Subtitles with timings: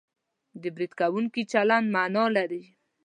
[0.61, 2.63] د برید کوونکي چلند مانا لري